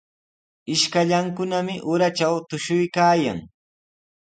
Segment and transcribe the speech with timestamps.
[0.75, 3.39] Ishkallankunami uratraw tushuykaayan.